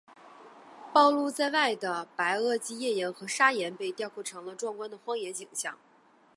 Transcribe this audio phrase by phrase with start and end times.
[0.91, 5.77] 暴露在外的白垩纪页岩和砂岩被雕刻成了壮观的荒野景象。